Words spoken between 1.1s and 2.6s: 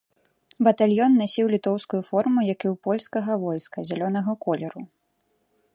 насіў літоўскую форму, як